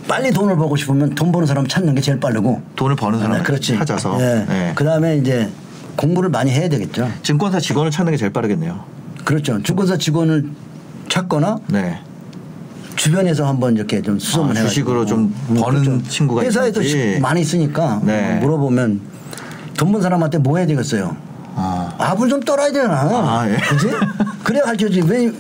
빨리 0.08 0.32
돈을 0.32 0.56
벌고 0.58 0.76
싶으면 0.76 1.16
돈 1.16 1.32
버는 1.32 1.48
사람 1.48 1.68
찾는 1.68 1.96
게 1.96 2.02
제일 2.02 2.20
빠르고. 2.20 2.62
돈을 2.76 2.96
버는 2.96 3.20
사람을 3.20 3.38
네, 3.40 3.44
그렇지. 3.44 3.78
찾아서 3.78 4.18
예. 4.20 4.46
예. 4.50 4.72
그 4.76 4.84
다음에 4.84 5.18
이제 5.18 5.50
공부를 5.96 6.30
많이 6.30 6.52
해야 6.52 6.68
되겠죠. 6.70 7.10
증권사 7.24 7.60
직원을 7.60 7.92
찾는 7.92 8.12
게 8.12 8.18
제일 8.18 8.32
빠르겠네요. 8.34 8.84
그렇죠. 9.26 9.62
주권사 9.64 9.98
직원을 9.98 10.50
찾거나 11.10 11.58
네. 11.68 12.00
주변에서 12.96 13.48
한번 13.48 13.76
이렇게 13.76 14.02
좀 14.02 14.20
수소문 14.20 14.50
아, 14.52 14.60
해가지고 14.60 14.70
주식으로 14.70 15.06
좀 15.06 15.36
음, 15.50 15.56
버는 15.56 16.04
친구가 16.04 16.44
회사에도 16.44 16.82
있는지. 16.82 17.20
많이 17.20 17.42
있으니까 17.42 18.02
네. 18.04 18.36
물어보면 18.42 19.02
돈 19.78 19.92
번 19.92 20.02
사람한테 20.02 20.38
뭐 20.38 20.58
해야 20.58 20.68
되겠어요. 20.68 21.16
아. 21.56 21.94
압을 21.98 22.30
좀 22.30 22.40
떨어야 22.40 22.72
되나. 22.72 22.94
아, 23.02 23.48
예. 23.50 23.58
그지? 23.58 23.88
그래야 24.44 24.64
가르쳐지. 24.64 25.02
왜 25.08 25.32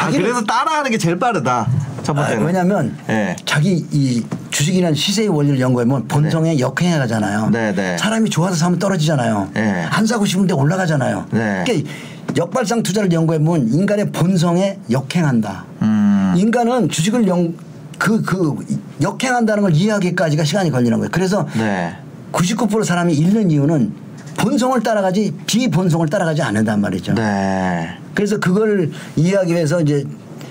아, 0.00 0.10
그래서 0.10 0.42
따라하는 0.44 0.90
게 0.90 0.98
제일 0.98 1.18
빠르다. 1.18 1.68
첫 2.02 2.16
아, 2.16 2.20
번째는. 2.22 2.46
왜냐면 2.46 2.96
예. 3.08 3.36
자기 3.44 3.84
이 3.90 4.22
주식이라는 4.52 4.94
시세의 4.94 5.28
원리를 5.28 5.58
연구하면 5.58 6.06
본성에 6.06 6.58
역행해 6.58 6.98
가잖아요. 6.98 7.50
네, 7.50 7.74
네. 7.74 7.98
사람이 7.98 8.30
좋아서 8.30 8.54
사면 8.54 8.78
떨어지잖아요. 8.78 9.50
네. 9.54 9.86
안 9.90 10.06
사고 10.06 10.24
싶은데 10.24 10.54
올라가잖아요. 10.54 11.26
네. 11.32 11.64
그러니까 11.66 11.90
역발상 12.36 12.82
투자를 12.82 13.10
연구해보면 13.10 13.72
인간의 13.72 14.12
본성에 14.12 14.78
역행한다. 14.90 15.64
음. 15.82 16.34
인간은 16.36 16.88
주식을 16.88 17.26
연, 17.26 17.56
그, 17.98 18.22
그, 18.22 18.56
역행한다는 19.00 19.62
걸 19.62 19.74
이해하기까지가 19.74 20.44
시간이 20.44 20.70
걸리는 20.70 20.96
거예요. 20.98 21.10
그래서 21.10 21.46
네. 21.56 21.96
99% 22.32 22.84
사람이 22.84 23.14
잃는 23.14 23.50
이유는 23.50 23.92
본성을 24.38 24.80
따라가지 24.82 25.34
비본성을 25.46 26.06
따라가지 26.08 26.42
않는단 26.42 26.80
말이죠. 26.80 27.14
네. 27.14 27.88
그래서 28.14 28.38
그걸 28.38 28.90
이해하기 29.16 29.52
위해서 29.52 29.80
이제 29.80 30.04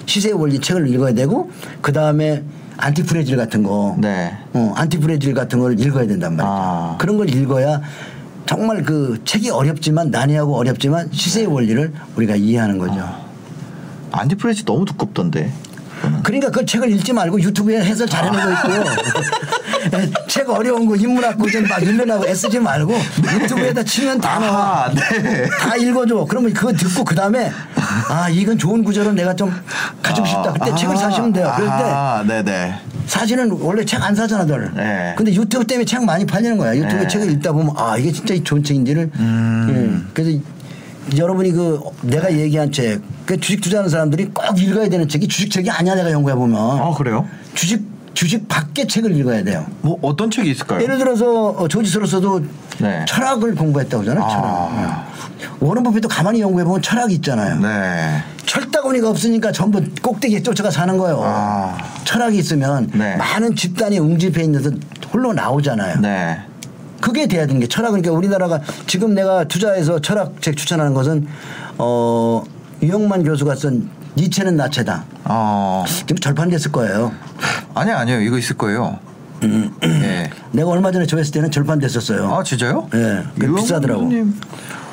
시세 0.05 0.31
원리 0.31 0.59
책을 0.59 0.87
읽어야 0.93 1.13
되고 1.13 1.49
그 1.81 1.91
다음에 1.91 2.43
안티프레질 2.81 3.37
같은 3.37 3.63
거, 3.63 3.95
네. 3.99 4.35
어, 4.53 4.73
안티프레질 4.75 5.33
같은 5.33 5.59
걸 5.59 5.79
읽어야 5.79 6.07
된단 6.07 6.35
말이죠. 6.35 6.51
아. 6.51 6.95
그런 6.97 7.17
걸 7.17 7.29
읽어야 7.29 7.81
정말 8.45 8.83
그 8.83 9.21
책이 9.23 9.49
어렵지만 9.51 10.09
난해하고 10.11 10.57
어렵지만 10.57 11.09
시세의 11.11 11.47
원리를 11.47 11.93
우리가 12.15 12.35
이해하는 12.35 12.77
거죠. 12.79 12.99
아. 12.99 13.21
안티프레지 14.11 14.65
너무 14.65 14.83
두껍던데. 14.85 15.51
그러니까 16.23 16.49
그 16.49 16.65
책을 16.65 16.91
읽지 16.91 17.13
말고 17.13 17.39
유튜브에 17.41 17.81
해설 17.83 18.07
잘해놓고 18.07 18.51
있고 18.51 18.89
책 20.27 20.49
어려운 20.49 20.85
거 20.85 20.95
인문학 20.95 21.37
고전 21.37 21.63
막 21.67 21.81
읽으려고 21.81 22.25
애쓰지 22.27 22.59
말고 22.59 22.93
유튜브에다 23.41 23.83
치면 23.83 24.19
다 24.21 24.39
나와. 24.39 24.85
아, 24.85 24.93
네. 24.93 25.47
다 25.47 25.75
읽어줘. 25.75 26.25
그러면 26.29 26.53
그거 26.53 26.71
듣고 26.73 27.03
그 27.03 27.15
다음에 27.15 27.51
아 28.09 28.29
이건 28.29 28.57
좋은 28.57 28.83
구조로 28.83 29.11
내가 29.13 29.35
좀 29.35 29.53
가지고 30.01 30.27
싶다. 30.27 30.53
그때 30.53 30.71
아, 30.71 30.75
책을 30.75 30.95
사시면 30.97 31.33
돼요. 31.33 31.51
그럴 31.55 31.67
때 31.69 31.83
아, 31.85 32.23
네네. 32.27 32.75
사실은 33.07 33.51
원래 33.59 33.83
책 33.83 34.01
안 34.01 34.15
사잖아 34.15 34.45
들. 34.45 34.71
네. 34.73 35.13
근데 35.17 35.33
유튜브 35.33 35.65
때문에 35.65 35.85
책 35.85 36.03
많이 36.03 36.25
팔리는 36.25 36.57
거야. 36.57 36.75
유튜브에 36.75 37.01
네. 37.01 37.07
책을 37.07 37.31
읽다 37.31 37.51
보면 37.51 37.75
아 37.77 37.97
이게 37.97 38.11
진짜 38.11 38.33
좋은 38.43 38.63
책인지를. 38.63 39.11
음. 39.15 40.05
예. 40.07 40.11
그래서 40.13 40.39
여러분이 41.17 41.51
그 41.51 41.79
내가 42.01 42.31
얘기한 42.31 42.71
책, 42.71 43.01
그 43.25 43.39
주식 43.39 43.61
투자하는 43.61 43.89
사람들이 43.89 44.25
꼭 44.33 44.59
읽어야 44.59 44.87
되는 44.89 45.07
책이 45.07 45.27
주식책이 45.27 45.69
아니야. 45.69 45.95
내가 45.95 46.11
연구해 46.11 46.35
보면 46.35 46.57
아, 46.59 46.91
그래요? 46.93 47.27
주식 47.53 47.91
주식 48.13 48.47
밖의 48.47 48.87
책을 48.87 49.15
읽어야 49.15 49.43
돼요. 49.43 49.65
뭐 49.81 49.97
어떤 50.01 50.29
책이 50.29 50.51
있을까요? 50.51 50.81
예를 50.81 50.97
들어서 50.97 51.49
어, 51.49 51.67
조지 51.67 51.89
소로스도 51.89 52.43
네. 52.79 53.05
철학을 53.07 53.55
공부했다고 53.55 54.03
하잖아요. 54.03 54.23
아. 54.23 54.29
철학. 54.29 55.11
예. 55.41 55.47
워런 55.59 55.83
버핏도 55.83 56.07
가만히 56.07 56.41
연구해 56.41 56.65
보면 56.65 56.81
철학이 56.81 57.15
있잖아요. 57.15 57.59
네. 57.59 58.23
철다구니가 58.45 59.09
없으니까 59.09 59.51
전부 59.51 59.81
꼭대기에 60.01 60.43
쫓아가 60.43 60.69
사는 60.69 60.97
거예요. 60.97 61.21
아. 61.23 61.77
철학이 62.03 62.37
있으면 62.37 62.91
네. 62.93 63.15
많은 63.15 63.55
집단이 63.55 63.99
응집해 63.99 64.43
있는데 64.43 64.77
홀로 65.13 65.33
나오잖아요. 65.33 66.01
네. 67.01 67.07
그게 67.07 67.27
돼야 67.27 67.45
되는 67.45 67.59
게 67.59 67.67
철학. 67.67 67.89
그러니까 67.91 68.11
우리나라가 68.11 68.61
지금 68.87 69.13
내가 69.13 69.43
투자해서 69.45 69.99
철학책 69.99 70.55
추천하는 70.55 70.93
것은 70.93 71.27
어 71.77 72.43
유영만 72.81 73.23
교수가 73.23 73.55
쓴 73.55 73.89
니체는 74.15 74.55
나체다. 74.55 75.05
어. 75.25 75.83
지금 75.87 76.17
절판됐을 76.17 76.71
거예요. 76.71 77.11
아니 77.73 77.91
아니요. 77.91 78.21
이거 78.21 78.37
있을 78.37 78.57
거예요. 78.57 78.99
예. 79.83 80.29
내가 80.51 80.69
얼마 80.69 80.91
전에 80.91 81.05
조회했을 81.05 81.33
때는 81.33 81.49
절판됐었어요. 81.49 82.31
아, 82.31 82.43
진짜요? 82.43 82.87
예, 82.93 83.23
그 83.35 83.41
유영만 83.45 83.63
비싸더라고. 83.63 84.01
교수님. 84.03 84.35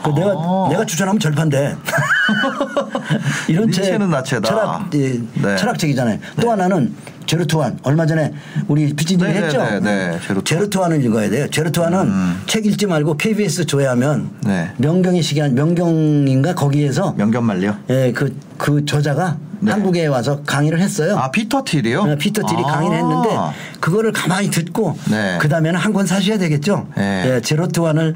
그 0.03 0.11
내가 0.11 0.31
아. 0.31 0.69
내가 0.71 0.87
추천하면 0.87 1.21
절판돼. 1.21 1.77
이런 3.49 3.71
책 3.71 3.83
니체는 3.85 4.11
나체다. 4.11 4.49
철학 4.49 4.91
예, 4.95 5.21
네. 5.35 5.57
철학책이잖아요. 5.57 6.19
또 6.41 6.51
하나는 6.51 6.95
Zero 7.29 7.51
to 7.51 7.62
One 7.62 7.79
얼마 7.83 8.07
전에 8.07 8.33
우리 8.69 8.93
피디님이 8.95 9.33
네, 9.33 9.43
했죠. 9.43 9.59
네, 9.63 9.81
네, 9.81 10.19
네. 10.19 10.43
Zero 10.45 10.62
to 10.62 10.71
One. 10.71 10.89
을 10.89 11.05
읽어야 11.05 11.29
돼요. 11.29 11.47
Zero 11.51 11.67
to 11.67 11.75
One은 11.75 11.99
음. 12.01 12.43
책 12.47 12.65
읽지 12.65 12.87
말고 12.87 13.19
KBS 13.19 13.67
조회하면 13.67 14.31
네. 14.47 14.71
명경의 14.79 15.23
시간 15.23 15.55
명경인가 15.55 16.55
거기에서 16.55 17.13
명견만리. 17.19 17.77
예, 17.91 18.13
그, 18.13 18.35
그 18.57 18.87
저자가 18.87 19.37
네. 19.61 19.73
한국에 19.73 20.07
와서 20.07 20.41
강의를 20.47 20.81
했어요. 20.81 21.19
아, 21.19 21.31
피터 21.31 21.65
틸이요? 21.65 22.05
네, 22.07 22.17
피터 22.17 22.47
틸이 22.47 22.63
아. 22.65 22.73
강의를 22.73 22.97
했는데 22.97 23.29
그거를 23.81 24.13
가만히 24.13 24.51
듣고 24.51 24.97
네. 25.11 25.37
그 25.41 25.49
다음에는 25.51 25.79
한 25.79 25.93
권 25.93 26.07
사셔야 26.07 26.39
되겠죠. 26.39 26.87
네. 26.97 27.35
예, 27.37 27.41
Zero 27.43 27.67
to 27.67 27.79
One을 27.79 28.15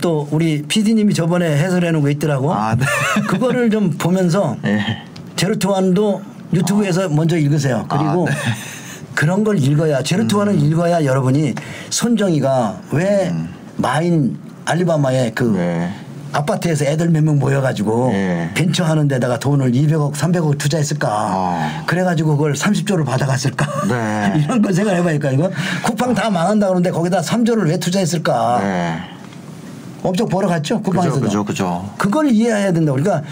또 0.00 0.26
우리 0.32 0.62
PD님이 0.62 1.14
저번에 1.14 1.58
해설해 1.58 1.92
놓은 1.92 2.02
거 2.02 2.10
있더라고. 2.10 2.52
아, 2.52 2.74
네. 2.74 2.84
그거를 3.28 3.70
좀 3.70 3.90
보면서 3.90 4.56
예. 4.64 5.04
Zero 5.36 5.67
to 5.67 5.83
One도 5.83 6.22
유튜브에서 6.52 7.08
먼저 7.08 7.36
읽으세요. 7.36 7.86
그리고 7.88 8.26
아, 8.28 8.30
네. 8.30 8.36
그런 9.14 9.44
걸 9.44 9.58
읽어야 9.58 10.02
Zero 10.02 10.21
to 10.21 10.31
One을 10.31 10.60
읽어야 10.62 11.04
여러분이 11.04 11.54
손정의가 11.90 12.80
왜 12.92 13.28
음. 13.30 13.48
마윈 13.76 14.38
알리바바에 14.64 15.32
그 15.32 15.44
네. 15.44 15.92
아파트에서 16.32 16.84
애들 16.84 17.08
몇 17.10 17.22
명 17.24 17.38
모여가지고 17.40 18.10
네. 18.12 18.50
벤처 18.54 18.84
하는 18.84 19.08
데다가 19.08 19.38
돈을 19.40 19.72
200억, 19.72 20.12
300억 20.14 20.58
투자했을까. 20.58 21.08
아. 21.10 21.82
그래가지고 21.86 22.36
그걸 22.36 22.52
30조를 22.54 23.04
받아갔을까. 23.04 23.66
네. 23.88 24.40
이런 24.44 24.62
거 24.62 24.72
생각해보니까 24.72 25.32
이거 25.32 25.50
쿠팡 25.82 26.14
다 26.14 26.30
망한다 26.30 26.66
그러는데 26.68 26.90
거기다 26.92 27.20
3조를 27.20 27.66
왜 27.68 27.78
투자했을까. 27.78 28.60
네. 28.62 28.96
엄청 30.02 30.28
벌어갔죠 30.28 30.80
쿠팡에서도. 30.82 31.20
그죠, 31.20 31.44
그죠, 31.44 31.44
그죠. 31.44 31.90
그걸 31.98 32.30
이해해야 32.30 32.72
된다. 32.72 32.92
그러니까 32.92 33.22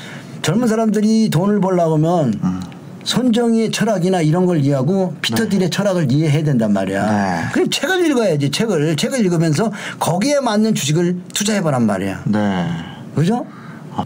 젊은 0.42 0.66
사람들이 0.68 1.30
돈을 1.30 1.60
벌려고 1.60 1.94
하면 1.94 2.34
음. 2.42 2.60
손정희의 3.08 3.70
철학이나 3.70 4.20
이런 4.20 4.44
걸 4.44 4.62
이해하고 4.62 5.14
피터 5.22 5.48
딜의 5.48 5.70
철학을 5.70 6.12
이해해야 6.12 6.44
된단 6.44 6.74
말이야. 6.74 7.10
네. 7.10 7.44
그럼 7.54 7.70
책을 7.70 8.06
읽어야지. 8.06 8.50
책을 8.50 8.96
책을 8.96 9.20
읽으면서 9.20 9.72
거기에 9.98 10.40
맞는 10.40 10.74
주식을 10.74 11.18
투자해보란 11.32 11.86
말이야. 11.86 12.24
네. 12.26 12.68
그죠? 13.14 13.46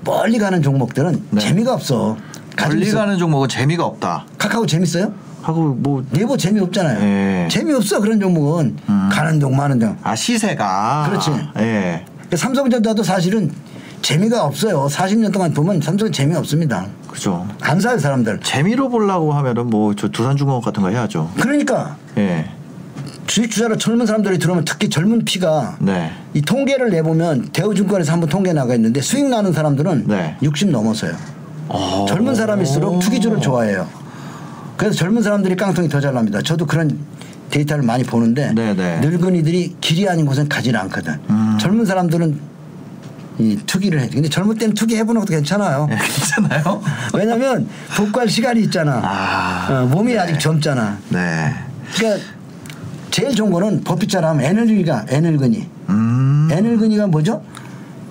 멀리 0.04 0.38
가는 0.38 0.62
종목들은 0.62 1.20
네. 1.30 1.40
재미가 1.40 1.74
없어. 1.74 2.16
멀리 2.56 2.86
있어. 2.86 2.98
가는 2.98 3.18
종목은 3.18 3.48
재미가 3.48 3.84
없다. 3.84 4.24
카카오 4.38 4.66
재밌어요? 4.66 5.12
하고 5.42 5.74
뭐 5.74 6.04
네이버 6.10 6.36
재미없잖아요. 6.36 7.00
네. 7.00 7.48
재미없어 7.50 8.00
그런 8.00 8.20
종목은 8.20 8.76
가는 9.10 9.40
동 9.40 9.56
마는 9.56 9.80
동. 9.80 9.96
아 10.04 10.14
시세가 10.14 11.06
그렇지. 11.08 11.30
예. 11.58 12.04
그러니까 12.06 12.36
삼성전자도 12.36 13.02
사실은 13.02 13.50
재미가 14.02 14.44
없어요. 14.44 14.86
40년 14.90 15.32
동안 15.32 15.52
보면 15.54 15.80
삼성은 15.80 16.12
재미 16.12 16.34
없습니다. 16.34 16.86
그죠. 17.08 17.46
안 17.60 17.80
사요 17.80 17.98
사람들. 17.98 18.40
재미로 18.40 18.88
보려고 18.88 19.32
하면은 19.32 19.68
뭐 19.70 19.94
저 19.94 20.08
두산중공업 20.08 20.64
같은 20.64 20.82
거 20.82 20.88
해야죠. 20.88 21.30
그러니까 21.40 21.96
예. 22.18 22.50
주식 23.26 23.50
투자를 23.50 23.78
젊은 23.78 24.04
사람들이 24.06 24.38
들어오면 24.38 24.64
특히 24.64 24.90
젊은 24.90 25.24
피가 25.24 25.76
네. 25.80 26.10
이 26.34 26.42
통계를 26.42 26.90
내보면 26.90 27.48
대우증권에서 27.52 28.12
한번 28.12 28.28
통계 28.28 28.52
나가 28.52 28.74
있는데 28.74 29.00
수익 29.00 29.24
나는 29.28 29.52
사람들은 29.52 30.04
네. 30.08 30.36
60 30.42 30.70
넘어서요. 30.70 31.12
어. 31.68 32.04
젊은 32.08 32.34
사람일수록 32.34 32.98
투기주를 33.00 33.40
좋아해요. 33.40 33.86
그래서 34.76 34.96
젊은 34.96 35.22
사람들이 35.22 35.54
깡통이 35.56 35.88
더 35.88 36.00
잘 36.00 36.12
납니다. 36.12 36.40
저도 36.42 36.66
그런 36.66 36.98
데이터를 37.50 37.84
많이 37.84 38.02
보는데 38.02 38.52
네네. 38.54 39.00
늙은이들이 39.00 39.76
길이 39.80 40.08
아닌 40.08 40.26
곳은 40.26 40.48
가지를 40.48 40.80
않거든. 40.80 41.14
음. 41.30 41.56
젊은 41.60 41.84
사람들은 41.84 42.51
이 43.42 43.56
투기를 43.66 44.00
해. 44.00 44.08
근데 44.08 44.28
젊을 44.28 44.56
때는 44.56 44.74
투기 44.74 44.96
해보는 44.96 45.20
것도 45.20 45.32
괜찮아요. 45.32 45.88
예, 45.90 45.96
괜찮아요? 45.96 46.82
왜냐면 47.14 47.68
독과할 47.96 48.28
시간이 48.28 48.62
있잖아. 48.62 49.00
아, 49.02 49.68
어, 49.70 49.86
몸이 49.86 50.12
네. 50.14 50.18
아직 50.18 50.38
젊잖아. 50.38 50.98
네. 51.08 51.54
그러니까 51.94 52.24
제일 53.10 53.34
좋은 53.34 53.50
거는 53.50 53.84
버핏처럼 53.84 54.40
에너지가 54.40 55.06
에너근이. 55.08 55.68
음. 55.90 56.48
에너근이가 56.50 57.06
뭐죠? 57.08 57.42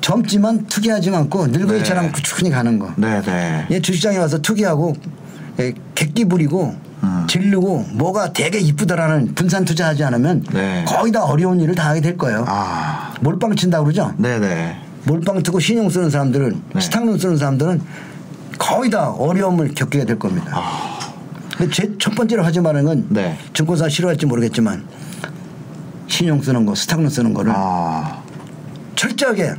젊지만 0.02 0.66
투기하지 0.68 1.10
않고 1.16 1.48
늙은이처럼 1.48 2.06
네. 2.08 2.12
꾸준히 2.12 2.50
가는 2.50 2.78
거. 2.80 2.92
네, 2.98 3.22
네. 3.22 3.68
얘 3.72 3.80
주식장에 3.80 4.18
와서 4.18 4.40
투기하고 4.40 4.96
에, 5.60 5.74
객기 5.96 6.26
부리고 6.26 6.76
음. 7.04 7.26
질르고 7.28 7.86
뭐가 7.94 8.34
되게 8.34 8.60
이쁘더라는 8.60 9.34
분산 9.36 9.66
투자하지 9.66 10.04
않으면 10.04 10.44
네. 10.52 10.86
거의 10.88 11.12
다 11.12 11.24
어려운 11.24 11.60
일을 11.60 11.76
다 11.76 11.90
하게 11.90 12.02
될 12.02 12.18
거예요. 12.18 12.46
아. 12.48 13.14
몰빵 13.22 13.56
친다고 13.56 13.86
그러죠? 13.86 14.14
네, 14.18 14.40
네. 14.40 14.78
몰빵 15.04 15.42
트고 15.44 15.60
신용 15.60 15.90
쓰는 15.90 16.10
사람들은 16.10 16.62
네. 16.74 16.82
스탁론 16.82 17.18
쓰는 17.18 17.38
사람들은 17.38 17.82
거의 18.58 18.90
다 18.90 19.10
어려움을 19.10 19.74
겪게 19.74 20.06
될 20.06 20.20
겁니다. 20.20 20.52
아. 20.54 21.00
근데 21.58 21.72
제 21.74 21.92
첫 22.00 22.16
번째로 22.16 22.44
하지 22.44 22.60
말은 22.60 22.86
건 22.86 23.06
네. 23.10 23.38
증권사 23.54 23.90
싫어할지 23.90 24.26
모르겠지만 24.26 24.84
신용 26.08 26.42
쓰는 26.42 26.66
거, 26.66 26.76
스탁론 26.76 27.10
쓰는 27.10 27.34
거를 27.34 27.52
아. 27.56 28.22
철저하게 28.96 29.54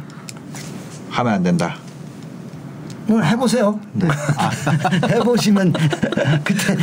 하면 1.11 1.33
안 1.33 1.43
된다. 1.43 1.77
뭐 3.07 3.21
해보세요. 3.21 3.79
네. 3.93 4.09
아. 4.37 4.51
해보시면 5.09 5.73
그때 6.45 6.77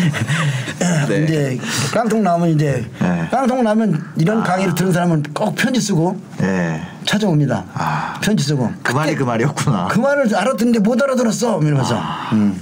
네. 1.08 1.24
이제 1.24 1.60
깡통 1.94 2.24
나오면 2.24 2.50
이제 2.50 2.86
네. 3.00 3.28
깡통 3.32 3.64
나면 3.64 4.04
이런 4.18 4.44
강의를 4.44 4.76
들은 4.76 4.92
사람은 4.92 5.24
꼭 5.34 5.56
편지 5.56 5.80
쓰고 5.80 6.20
예. 6.42 6.82
찾아옵니다. 7.10 7.66
아. 7.74 8.20
편지 8.22 8.44
쓰고 8.44 8.72
그 8.84 8.94
말이 8.94 9.16
그 9.16 9.24
말이었구나. 9.24 9.88
그 9.88 9.98
말을 10.00 10.36
알아듣는데 10.36 10.78
못 10.80 11.02
알아들었어 11.02 11.60
이러면서 11.64 11.96
아. 11.98 12.30
음. 12.34 12.62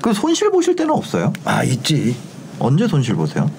그 0.00 0.14
손실 0.14 0.50
보실 0.50 0.74
때는 0.74 0.94
없어요? 0.94 1.30
아 1.44 1.62
있지. 1.62 2.16
언제 2.58 2.88
손실 2.88 3.14
보세요? 3.14 3.50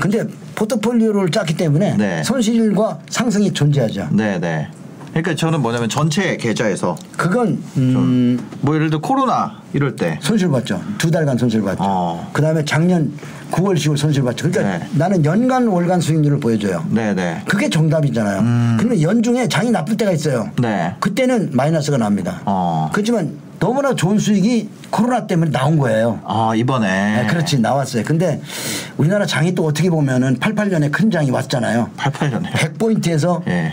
근데 0.00 0.24
포트폴리오를 0.56 1.30
짰기 1.30 1.56
때문에 1.56 1.96
네. 1.96 2.24
손실과 2.24 2.98
상승이 3.08 3.52
존재하죠. 3.52 4.08
네, 4.10 4.40
네. 4.40 4.68
그러니까 5.16 5.34
저는 5.34 5.62
뭐냐면 5.62 5.88
전체 5.88 6.36
계좌에서 6.36 6.94
그건 7.16 7.62
음, 7.78 8.38
뭐 8.60 8.74
예를 8.74 8.90
들어 8.90 9.00
코로나 9.00 9.62
이럴 9.72 9.96
때 9.96 10.18
손실 10.20 10.48
봤죠. 10.50 10.82
두 10.98 11.10
달간 11.10 11.38
손실 11.38 11.62
봤죠. 11.62 11.78
어. 11.80 12.30
그 12.34 12.42
다음에 12.42 12.62
작년 12.66 13.12
9월, 13.50 13.76
10월 13.76 13.96
손실 13.96 14.22
봤죠. 14.24 14.50
그러니까 14.50 14.78
네. 14.78 14.88
나는 14.92 15.24
연간, 15.24 15.68
월간 15.68 16.02
수익률을 16.02 16.38
보여줘요. 16.38 16.84
네, 16.90 17.14
네. 17.14 17.42
그게 17.48 17.70
정답이잖아요. 17.70 18.40
음. 18.40 18.76
근데 18.78 19.00
연중에 19.00 19.48
장이 19.48 19.70
나쁠 19.70 19.96
때가 19.96 20.10
있어요. 20.10 20.50
네. 20.60 20.94
그때는 21.00 21.50
마이너스가 21.52 21.96
납니다. 21.96 22.42
어. 22.44 22.90
그렇지만 22.92 23.38
너무나 23.58 23.94
좋은 23.94 24.18
수익이 24.18 24.68
코로나 24.90 25.26
때문에 25.26 25.50
나온 25.50 25.78
거예요. 25.78 26.20
아, 26.26 26.52
이번에 26.54 27.22
네, 27.22 27.26
그렇지 27.26 27.60
나왔어요. 27.60 28.04
근데 28.04 28.42
우리나라 28.98 29.24
장이 29.24 29.54
또 29.54 29.64
어떻게 29.64 29.88
보면은 29.88 30.36
88년에 30.38 30.92
큰 30.92 31.10
장이 31.10 31.30
왔잖아요. 31.30 31.90
88년에. 31.96 32.50
100포인트에서 32.50 33.46
예. 33.48 33.72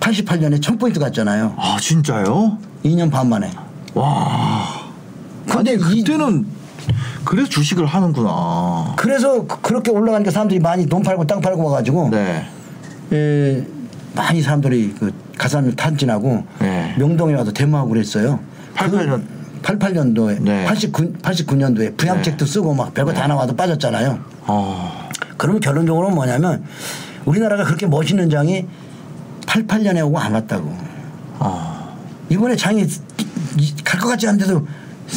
88년에 0.00 0.60
1000포인트 0.60 1.00
갔잖아요. 1.00 1.54
아, 1.56 1.76
진짜요? 1.80 2.58
2년 2.84 3.10
반 3.10 3.28
만에. 3.28 3.50
와. 3.94 4.66
근데 5.48 5.72
아니, 5.72 5.80
이- 5.98 6.02
그때는 6.04 6.46
그래서 7.24 7.48
주식을 7.48 7.86
하는구나. 7.86 8.94
그래서 8.96 9.46
그- 9.46 9.60
그렇게 9.60 9.90
올라가니까 9.90 10.30
사람들이 10.30 10.60
많이 10.60 10.86
돈 10.86 11.02
팔고 11.02 11.26
땅 11.26 11.40
팔고 11.40 11.64
와가지고 11.64 12.10
네. 12.10 12.46
에, 13.12 13.66
많이 14.14 14.42
사람들이 14.42 14.94
그 14.98 15.12
가산을 15.36 15.74
탄진하고 15.74 16.44
네. 16.60 16.94
명동에 16.98 17.34
와서 17.34 17.52
데모하고 17.52 17.90
그랬어요. 17.90 18.38
88년. 18.74 19.22
88년도에 19.62 20.40
네. 20.42 20.64
89 20.64 21.14
89년도에 21.22 21.96
부양책도 21.96 22.46
쓰고 22.46 22.72
막 22.74 22.94
별거 22.94 23.12
다 23.12 23.26
나와도 23.26 23.56
빠졌잖아요. 23.56 24.18
어. 24.46 25.08
그러면 25.36 25.60
결론적으로 25.60 26.10
뭐냐면 26.10 26.62
우리나라가 27.24 27.64
그렇게 27.64 27.86
멋있는 27.86 28.30
장이 28.30 28.66
88년에 29.64 30.04
오고 30.06 30.18
안 30.18 30.32
왔다고. 30.34 30.76
어. 31.38 31.96
이번에 32.28 32.56
장이 32.56 32.86
갈 33.84 34.00
것 34.00 34.08
같지 34.08 34.28
않은데도 34.28 34.66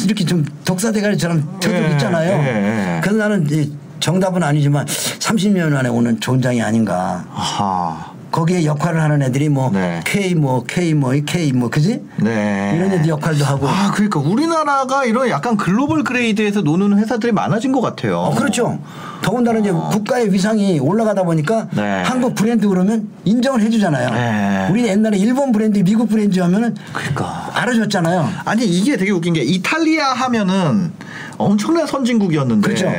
이렇게 0.04 0.24
좀 0.24 0.44
독사 0.64 0.90
대가리처럼 0.92 1.58
터져 1.60 1.74
예, 1.76 1.90
있잖아요. 1.92 2.30
예, 2.42 2.96
예. 2.96 3.00
그래서 3.02 3.18
나는 3.18 3.46
이 3.50 3.72
정답은 3.98 4.42
아니지만 4.42 4.86
30년 4.86 5.74
안에 5.76 5.88
오는 5.90 6.18
좋은 6.20 6.40
장이 6.40 6.62
아닌가. 6.62 7.24
아하. 7.34 8.12
거기에 8.30 8.64
역할을 8.64 9.02
하는 9.02 9.22
애들이 9.22 9.48
뭐 9.48 9.70
네. 9.72 10.00
K 10.04 10.34
뭐 10.34 10.62
K 10.66 10.94
뭐 10.94 11.12
K 11.26 11.52
뭐 11.52 11.68
그지? 11.68 12.02
네. 12.16 12.72
이런 12.76 12.92
애들 12.92 13.08
역할도 13.08 13.44
하고. 13.44 13.68
아, 13.68 13.90
그러니까 13.92 14.20
우리나라가 14.20 15.04
이런 15.04 15.28
약간 15.28 15.56
global 15.56 16.04
grade에서 16.04 16.62
노는 16.62 16.98
회사들이 16.98 17.32
많아진 17.32 17.72
것 17.72 17.80
같아요. 17.80 18.18
어, 18.18 18.34
그렇죠. 18.34 18.78
더군다나 19.22 19.58
이제 19.58 19.70
국가의 19.70 20.32
위상이 20.32 20.78
올라가다 20.78 21.24
보니까 21.24 21.68
네. 21.72 22.02
한국 22.04 22.34
브랜드 22.34 22.68
그러면 22.68 23.08
인정을 23.24 23.60
해주잖아요. 23.62 24.10
네. 24.10 24.68
우리 24.70 24.86
옛날에 24.86 25.18
일본 25.18 25.52
브랜드, 25.52 25.78
미국 25.78 26.08
브랜드 26.08 26.38
하면은 26.40 26.74
그러니까. 26.92 27.50
알아줬잖아요. 27.54 28.28
아니 28.44 28.64
이게 28.64 28.96
되게 28.96 29.10
웃긴 29.10 29.34
게 29.34 29.42
이탈리아 29.42 30.12
하면은 30.12 30.92
엄청난 31.36 31.86
선진국이었는데 31.86 32.66
그렇죠. 32.66 32.92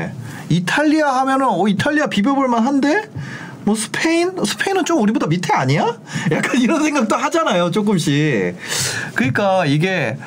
이탈리아 0.49 1.07
하면은 1.21 1.47
어 1.49 1.67
이탈리아 1.67 2.07
비벼볼 2.07 2.47
만한데 2.49 3.09
뭐 3.63 3.75
스페인 3.75 4.31
스페인은 4.43 4.85
좀 4.85 5.01
우리보다 5.01 5.27
밑에 5.27 5.53
아니야? 5.53 5.97
약간 6.31 6.59
이런 6.59 6.83
생각도 6.83 7.15
하잖아요 7.15 7.71
조금씩. 7.71 8.55
그러니까 9.15 9.65
이게 9.65 10.17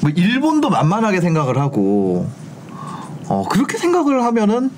뭐 0.00 0.10
일본도 0.10 0.70
만만하게 0.70 1.20
생각을 1.20 1.58
하고 1.58 2.28
어 3.26 3.44
그렇게 3.50 3.78
생각을 3.78 4.22
하면은 4.24 4.70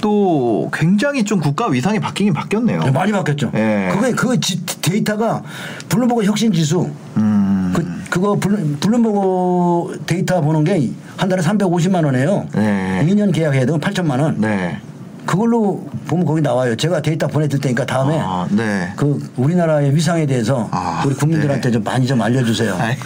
또 0.00 0.68
굉장히 0.72 1.24
좀 1.24 1.40
국가 1.40 1.68
위상이 1.68 1.98
바뀌긴 2.00 2.32
바뀌었네요. 2.34 2.80
네, 2.80 2.90
많이 2.90 3.12
바뀌었죠. 3.12 3.50
예. 3.54 3.88
그거 3.92 4.12
그 4.16 4.40
지- 4.40 4.64
데이터가 4.82 5.42
블룸버그 5.88 6.24
혁신 6.24 6.52
지수 6.52 6.90
음. 7.16 7.72
그 7.74 8.04
그거 8.10 8.36
블룸, 8.36 8.78
블룸버그 8.80 10.02
데이터 10.06 10.40
보는 10.40 10.64
게 10.64 10.90
한 11.16 11.28
달에 11.28 11.40
350만 11.42 12.04
원이에요. 12.04 12.48
네. 12.56 13.06
2년 13.08 13.32
계약해도 13.32 13.78
8천만 13.78 14.20
원. 14.20 14.40
네. 14.40 14.78
그걸로 15.26 15.86
보면 16.06 16.24
거기 16.26 16.42
나와요. 16.42 16.76
제가 16.76 17.00
데이터 17.02 17.26
보내드릴 17.26 17.60
테니까 17.60 17.86
다음에 17.86 18.18
아, 18.20 18.46
네. 18.50 18.92
그 18.96 19.18
우리나라의 19.36 19.94
위상에 19.94 20.26
대해서 20.26 20.68
아, 20.70 21.02
우리 21.06 21.14
국민들한테 21.14 21.68
네. 21.68 21.72
좀 21.72 21.82
많이 21.82 22.06
좀 22.06 22.20
알려주세요. 22.20 22.76
네. 22.78 22.96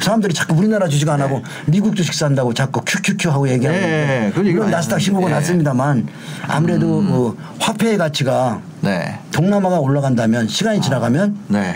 사람들이 0.00 0.32
자꾸 0.34 0.54
우리나라 0.56 0.88
주식 0.88 1.08
안 1.08 1.20
하고 1.20 1.42
미국 1.66 1.94
주식 1.94 2.14
산다고 2.14 2.54
자꾸 2.54 2.80
큐큐큐 2.86 3.30
하고 3.30 3.48
얘기하고 3.48 3.78
네, 3.78 4.32
물론 4.34 4.70
나스닥 4.70 5.00
신고가 5.00 5.26
하는데. 5.26 5.36
음. 5.36 5.40
났습니다만 5.40 6.08
아무래도 6.48 6.86
그 7.02 7.36
화폐의 7.60 7.98
가치가 7.98 8.60
네. 8.80 9.18
동남아가 9.32 9.78
올라간다면 9.78 10.48
시간이 10.48 10.80
지나가면 10.80 11.36
네. 11.48 11.74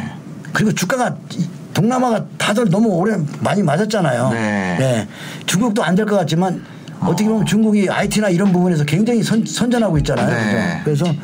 그리고 0.53 0.73
주가가 0.73 1.17
이- 1.35 1.49
동남아가 1.73 2.25
다들 2.37 2.69
너무 2.69 2.89
오래 2.89 3.17
많이 3.41 3.63
맞았잖아요. 3.63 4.31
네. 4.33 5.09
중국도 5.47 5.85
안 5.85 5.95
될 5.95 6.05
것 6.05 6.17
같지만 6.17 6.63
어떻게 7.01 7.29
보면 7.29 7.47
중국이 7.47 7.89
IT나 7.89 8.29
이런 8.29 8.53
부분에서 8.53 8.85
굉장히 8.85 9.23
선, 9.23 9.45
선전하고 9.45 9.99
있잖아요. 9.99 10.29
네. 10.29 10.81
그죠? 10.85 11.05
그래서 11.05 11.15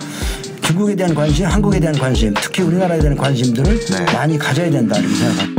중국에 0.62 0.96
대한 0.96 1.14
관심, 1.14 1.46
한국에 1.46 1.78
대한 1.78 1.96
관심, 1.96 2.34
특히 2.34 2.62
우리나라에 2.62 2.98
대한 2.98 3.16
관심들을 3.16 3.80
네. 3.86 4.04
많이 4.12 4.38
가져야 4.38 4.70
된다 4.70 4.96
이렇게 4.98 5.14
생각합니다. 5.14 5.55